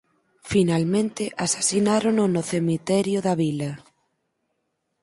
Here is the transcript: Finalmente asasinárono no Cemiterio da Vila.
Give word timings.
Finalmente 0.51 1.23
asasinárono 1.45 2.23
no 2.33 2.41
Cemiterio 2.51 3.19
da 3.25 3.33
Vila. 3.41 3.71